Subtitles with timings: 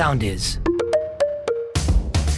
[0.00, 0.60] sound is.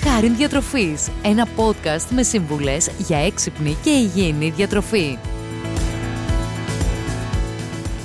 [0.04, 5.18] Χάριν Διατροφής, ένα podcast με σύμβουλες για έξυπνη και υγιεινή διατροφή.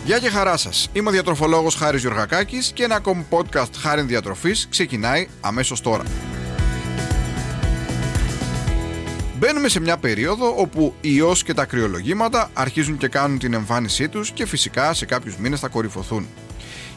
[0.05, 0.89] Γεια και χαρά σας.
[0.93, 6.03] Είμαι ο διατροφολόγος Χάρης Γιωργακάκης και ένα ακόμη podcast Χάριν Διατροφής ξεκινάει αμέσως τώρα.
[9.37, 14.09] Μπαίνουμε σε μια περίοδο όπου οι ιός και τα κρυολογήματα αρχίζουν και κάνουν την εμφάνισή
[14.09, 16.27] τους και φυσικά σε κάποιους μήνες θα κορυφωθούν.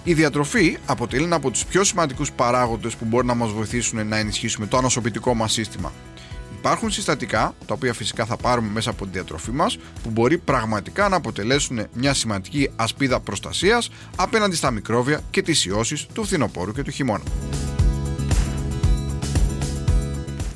[0.05, 4.17] Η διατροφή αποτελεί ένα από τους πιο σημαντικούς παράγοντες που μπορεί να μας βοηθήσουν να
[4.17, 5.93] ενισχύσουμε το ανοσοποιητικό μας σύστημα.
[6.59, 11.09] Υπάρχουν συστατικά, τα οποία φυσικά θα πάρουμε μέσα από τη διατροφή μας, που μπορεί πραγματικά
[11.09, 16.83] να αποτελέσουν μια σημαντική ασπίδα προστασίας απέναντι στα μικρόβια και τις ιώσεις του φθινοπόρου και
[16.83, 17.25] του χειμώνα.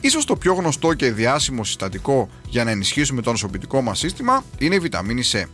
[0.04, 4.74] Ίσως το πιο γνωστό και διάσημο συστατικό για να ενισχύσουμε το νοσοποιητικό μας σύστημα είναι
[4.74, 5.44] η βιταμίνη C.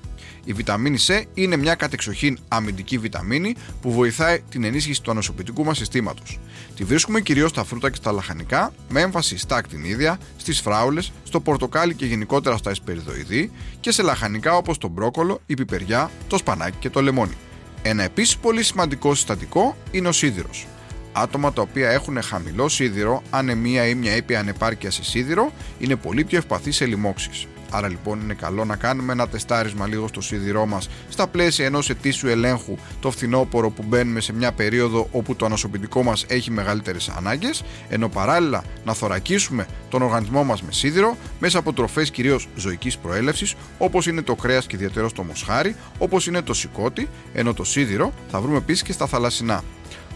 [0.45, 5.77] Η βιταμίνη C είναι μια κατεξοχήν αμυντική βιταμίνη που βοηθάει την ενίσχυση του ανοσοποιητικού μας
[5.77, 6.39] συστήματος.
[6.77, 11.41] Τη βρίσκουμε κυρίως στα φρούτα και στα λαχανικά, με έμφαση στα ακτινίδια, στις φράουλες, στο
[11.41, 16.77] πορτοκάλι και γενικότερα στα εσπεριδοειδή και σε λαχανικά όπως το μπρόκολο, η πιπεριά, το σπανάκι
[16.81, 17.37] και το λεμόνι.
[17.83, 20.67] Ένα επίσης πολύ σημαντικό συστατικό είναι ο σίδηρος.
[21.13, 26.25] Άτομα τα οποία έχουν χαμηλό σίδηρο, ανεμία ή μια ήπια ανεπάρκεια σε σίδηρο, είναι πολύ
[26.25, 27.47] πιο ευπαθή σε λοιμώξεις.
[27.71, 31.91] Άρα λοιπόν είναι καλό να κάνουμε ένα τεστάρισμα λίγο στο σίδηρό μας στα πλαίσια ενός
[31.91, 37.09] ετήσιου ελέγχου το φθινόπωρο που μπαίνουμε σε μια περίοδο όπου το ανοσοποιητικό μας έχει μεγαλύτερες
[37.09, 42.99] ανάγκες, ενώ παράλληλα να θωρακίσουμε τον οργανισμό μας με σίδηρο μέσα από τροφές κυρίως ζωικής
[42.99, 47.65] προέλευσης όπως είναι το κρέας και ιδιαίτερο το μοσχάρι, όπως είναι το σηκώτη, ενώ το
[47.65, 49.63] σίδηρο θα βρούμε επίσης και στα θαλασσινά.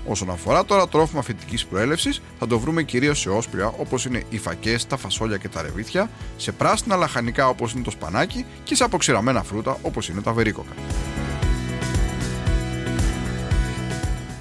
[0.07, 4.39] Όσον αφορά τώρα τρόφιμα φυτικής προέλευσης, θα το βρούμε κυρίως σε όσπρια όπως είναι οι
[4.39, 8.85] φακές, τα φασόλια και τα ρεβίθια, σε πράσινα λαχανικά όπως είναι το σπανάκι και σε
[8.85, 10.73] αποξηραμένα φρούτα όπως είναι τα βερίκοκα.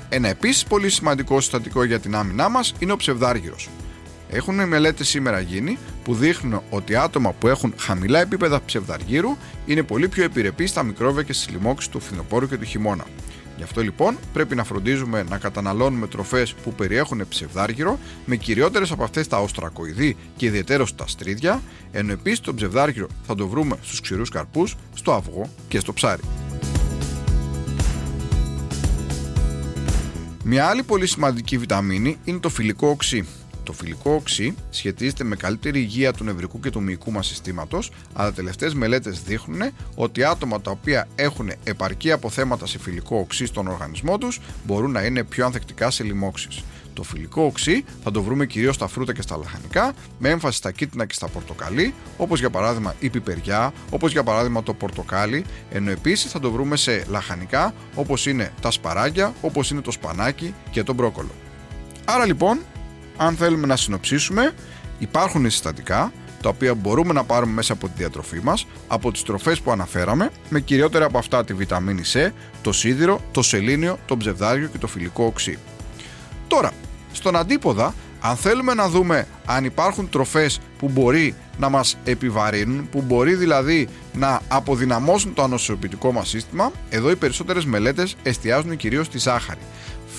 [0.10, 3.70] Ένα επίσης πολύ σημαντικό συστατικό για την άμυνά μας είναι ο ψευδάργυρος.
[4.30, 10.08] Έχουν μελέτες σήμερα γίνει που δείχνουν ότι άτομα που έχουν χαμηλά επίπεδα ψευδαργύρου είναι πολύ
[10.08, 13.06] πιο επιρρεπείς στα μικρόβια και στις λοιμώξεις του φθινοπόρου και του χειμώνα.
[13.58, 19.04] Γι' αυτό λοιπόν πρέπει να φροντίζουμε να καταναλώνουμε τροφές που περιέχουν ψευδάργυρο με κυριότερες από
[19.04, 24.02] αυτές τα οστρακοειδή και ιδιαίτερως τα στρίδια, ενώ επίσης το ψευδάργυρο θα το βρούμε στους
[24.02, 26.22] ξηρούς καρπούς, στο αυγό και στο ψάρι.
[30.44, 33.28] Μια άλλη πολύ σημαντική βιταμίνη είναι το φιλικό οξύ.
[33.64, 38.34] Το φιλικό οξύ σχετίζεται με καλύτερη υγεία του νευρικού και του μυϊκού μας συστήματος, αλλά
[38.34, 39.62] τελευταίες μελέτες δείχνουν
[39.96, 45.02] ότι άτομα τα οποία έχουν επαρκή αποθέματα σε φιλικό οξύ στον οργανισμό τους μπορούν να
[45.02, 46.64] είναι πιο ανθεκτικά σε λοιμώξεις.
[46.94, 50.72] Το φιλικό οξύ θα το βρούμε κυρίως στα φρούτα και στα λαχανικά, με έμφαση στα
[50.72, 55.92] κίτρινα και στα πορτοκαλί, όπως για παράδειγμα η πιπεριά, όπως για παράδειγμα το πορτοκάλι, ενώ
[55.92, 60.84] επίσης θα το βρούμε σε λαχανικά όπως είναι τα σπαράγγια, όπως είναι το σπανάκι και
[60.84, 61.32] το μπρόκολο.
[62.06, 62.60] Άρα λοιπόν,
[63.18, 64.54] αν θέλουμε να συνοψίσουμε,
[65.00, 69.60] υπάρχουν συστατικά τα οποία μπορούμε να πάρουμε μέσα από τη διατροφή μας, από τις τροφές
[69.60, 72.30] που αναφέραμε, με κυριότερα από αυτά τη βιταμίνη C,
[72.62, 75.58] το σίδηρο, το σελήνιο, το ψευδάριο και το φιλικό οξύ.
[76.48, 76.72] Τώρα,
[77.12, 83.02] στον αντίποδα, αν θέλουμε να δούμε αν υπάρχουν τροφές που μπορεί να μας επιβαρύνουν, που
[83.02, 89.18] μπορεί δηλαδή να αποδυναμώσουν το ανοσοποιητικό μας σύστημα, εδώ οι περισσότερες μελέτες εστιάζουν κυρίως στη
[89.18, 89.60] ζάχαρη.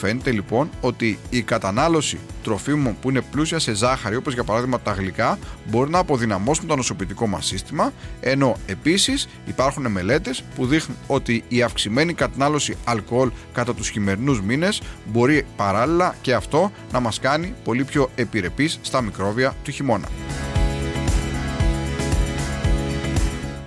[0.01, 4.93] Φαίνεται λοιπόν ότι η κατανάλωση τροφίμων που είναι πλούσια σε ζάχαρη, όπως για παράδειγμα τα
[4.93, 11.45] γλυκά, μπορεί να αποδυναμώσουν το νοσοποιητικό μας σύστημα, ενώ επίσης υπάρχουν μελέτες που δείχνουν ότι
[11.49, 17.55] η αυξημένη κατανάλωση αλκοόλ κατά τους χειμερινούς μήνες μπορεί παράλληλα και αυτό να μας κάνει
[17.65, 20.09] πολύ πιο επιρρεπείς στα μικρόβια του χειμώνα.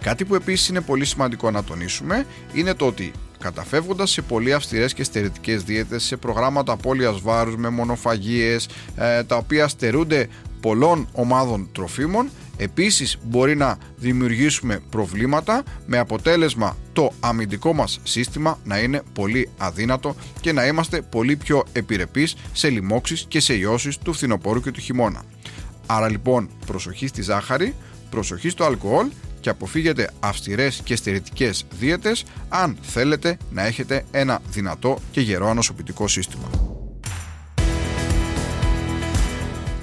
[0.01, 4.93] Κάτι που επίσης είναι πολύ σημαντικό να τονίσουμε είναι το ότι καταφεύγοντας σε πολύ αυστηρές
[4.93, 10.27] και στερετικές δίαιτες, σε προγράμματα απώλειας βάρους με μονοφαγίες, ε, τα οποία στερούνται
[10.61, 18.79] πολλών ομάδων τροφίμων, επίσης μπορεί να δημιουργήσουμε προβλήματα με αποτέλεσμα το αμυντικό μας σύστημα να
[18.79, 24.13] είναι πολύ αδύνατο και να είμαστε πολύ πιο επιρρεπείς σε λοιμώξεις και σε ιώσεις του
[24.13, 25.23] φθινοπόρου και του χειμώνα.
[25.85, 27.75] Άρα λοιπόν προσοχή στη ζάχαρη,
[28.09, 29.07] προσοχή στο αλκοόλ
[29.47, 36.08] και αποφύγετε αυστηρές και στερετικές δίαιτες αν θέλετε να έχετε ένα δυνατό και γερό ανοσοποιητικό
[36.08, 36.49] σύστημα.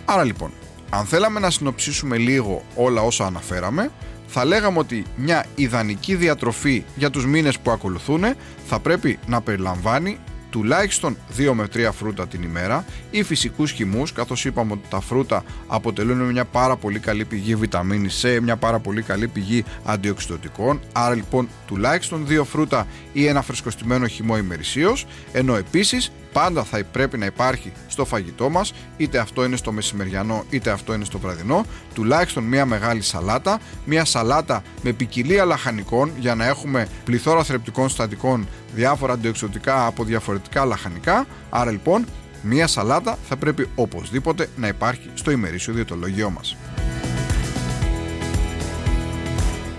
[0.05, 0.51] Άρα λοιπόν,
[0.91, 3.91] αν θέλαμε να συνοψίσουμε λίγο όλα όσα αναφέραμε,
[4.27, 8.25] θα λέγαμε ότι μια ιδανική διατροφή για τους μήνες που ακολουθούν
[8.67, 10.19] θα πρέπει να περιλαμβάνει
[10.55, 15.45] τουλάχιστον 2 με 3 φρούτα την ημέρα ή φυσικούς χυμούς καθώς είπαμε ότι τα φρούτα
[15.67, 20.81] αποτελούν μια πάρα πολύ καλή πηγή βιταμίνη C, μια πάρα πολύ καλή πηγή αντιοξυδοτικών.
[20.93, 27.19] Άρα λοιπόν τουλάχιστον 2 φρούτα ή ένα φρεσκοστημένο χυμό ημερησίως ενώ επίσης πάντα θα πρέπει
[27.19, 31.65] να υπάρχει στο φαγητό μας είτε αυτό είναι στο μεσημεριανό είτε αυτό είναι στο βραδινό
[31.95, 38.49] τουλάχιστον μια μεγάλη σαλάτα μια σαλάτα με ποικιλία λαχανικών για να έχουμε πληθώρα θρεπτικών συστατικών
[38.75, 41.27] διάφορα αντιοξωτικά από διαφορετικά λαχανικά.
[41.51, 42.05] Άρα λοιπόν
[42.43, 46.57] μια σαλάτα θα πρέπει οπωσδήποτε να υπάρχει στο ημερήσιο διαιτολογιό μας.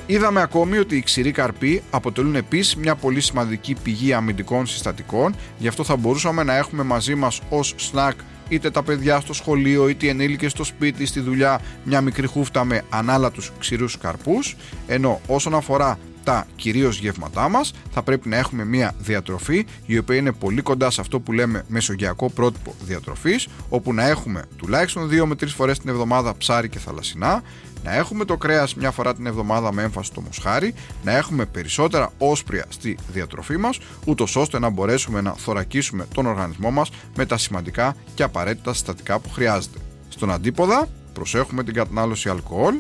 [0.08, 5.68] Είδαμε ακόμη ότι οι ξηροί καρποί αποτελούν επίσης μια πολύ σημαντική πηγή αμυντικών συστατικών, γι'
[5.68, 8.20] αυτό θα μπορούσαμε να έχουμε μαζί μας ως σνακ
[8.50, 12.64] είτε τα παιδιά στο σχολείο, είτε οι ενήλικες στο σπίτι, στη δουλειά, μια μικρή χούφτα
[12.64, 14.56] με ανάλατους ξηρούς καρπούς,
[14.88, 20.16] ενώ όσον αφορά τα κυρίως γεύματά μας, θα πρέπει να έχουμε μια διατροφή η οποία
[20.16, 25.26] είναι πολύ κοντά σε αυτό που λέμε μεσογειακό πρότυπο διατροφής, όπου να έχουμε τουλάχιστον 2
[25.26, 27.42] με 3 φορές την εβδομάδα ψάρι και θαλασσινά,
[27.84, 30.74] να έχουμε το κρέας μια φορά την εβδομάδα με έμφαση στο μοσχάρι,
[31.04, 36.72] να έχουμε περισσότερα όσπρια στη διατροφή μας, ούτως ώστε να μπορέσουμε να θωρακίσουμε τον οργανισμό
[36.72, 39.78] μας με τα σημαντικά και απαραίτητα συστατικά που χρειάζεται.
[40.10, 42.76] Στον αντίποδα, προσέχουμε την κατανάλωση αλκοόλ,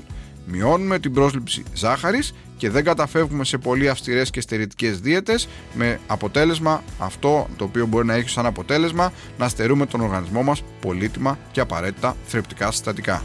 [0.45, 6.83] μειώνουμε την πρόσληψη ζάχαρης και δεν καταφεύγουμε σε πολύ αυστηρές και στερητικές δίαιτες με αποτέλεσμα
[6.99, 11.59] αυτό το οποίο μπορεί να έχει σαν αποτέλεσμα να στερούμε τον οργανισμό μας πολύτιμα και
[11.59, 13.23] απαραίτητα θρεπτικά συστατικά.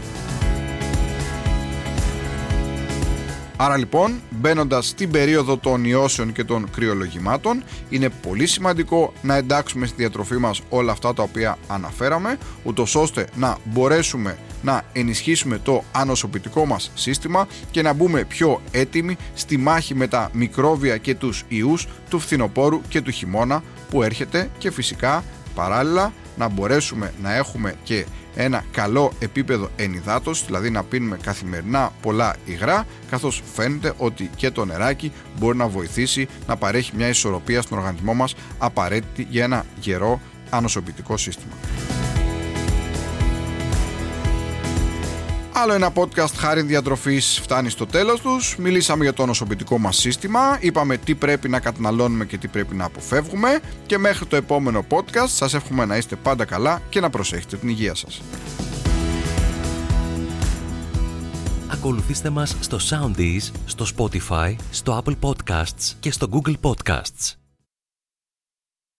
[3.63, 9.87] Άρα λοιπόν, μπαίνοντας στην περίοδο των ιώσεων και των κρυολογημάτων, είναι πολύ σημαντικό να εντάξουμε
[9.87, 15.85] στη διατροφή μας όλα αυτά τα οποία αναφέραμε, ούτως ώστε να μπορέσουμε να ενισχύσουμε το
[15.93, 21.45] ανοσοποιητικό μας σύστημα και να μπούμε πιο έτοιμοι στη μάχη με τα μικρόβια και τους
[21.49, 25.25] ιούς του φθινοπόρου και του χειμώνα που έρχεται και φυσικά
[25.55, 32.37] παράλληλα να μπορέσουμε να έχουμε και ένα καλό επίπεδο ενυδάτωση, δηλαδή να πίνουμε καθημερινά πολλά
[32.45, 37.79] υγρά, καθώς φαίνεται ότι και το νεράκι μπορεί να βοηθήσει να παρέχει μια ισορροπία στον
[37.79, 40.21] οργανισμό μας απαραίτητη για ένα γερό
[40.51, 41.53] ανοσοποιητικό σύστημα.
[45.63, 48.57] Άλλο ένα podcast χάρη διατροφής φτάνει στο τέλος τους.
[48.59, 52.85] Μιλήσαμε για το νοσοποιητικό μας σύστημα, είπαμε τι πρέπει να καταναλώνουμε και τι πρέπει να
[52.85, 57.57] αποφεύγουμε και μέχρι το επόμενο podcast σας εύχομαι να είστε πάντα καλά και να προσέχετε
[57.57, 58.23] την υγεία σας.
[61.73, 67.40] Ακολουθήστε μας στο Soundees, στο Spotify, στο Apple Podcasts και στο Google Podcasts.